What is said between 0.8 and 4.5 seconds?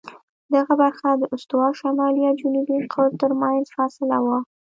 برخه د استوا او شمالي یا جنوبي قطب ترمنځ فاصله وه.